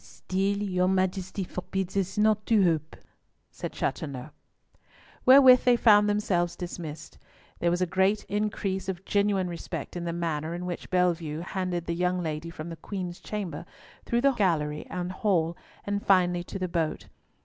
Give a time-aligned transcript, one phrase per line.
[0.03, 2.95] "Still your Majesty forbids us not to hope,"
[3.51, 4.31] said Chateauneuf.
[5.27, 7.19] Wherewith they found themselves dismissed.
[7.59, 11.85] There was a great increase of genuine respect in the manner in which Bellievre handed
[11.85, 13.63] the young lady from the Queen's chamber
[14.03, 17.05] through the gallery and hall, and finally to the boat.